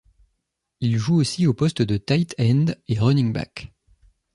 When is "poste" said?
1.53-1.83